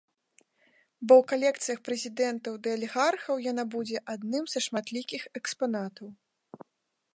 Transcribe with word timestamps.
Бо 1.07 1.13
ў 1.21 1.25
калекцыях 1.31 1.79
прэзідэнтаў 1.89 2.57
ды 2.65 2.73
алігархаў 2.79 3.43
яна 3.51 3.63
будзе 3.75 3.97
адным 4.17 4.45
са 4.55 4.59
шматлікіх 4.69 5.21
экспанатаў. 5.41 6.07